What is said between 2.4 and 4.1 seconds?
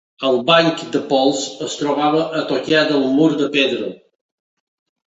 a tocar del mur de pedra.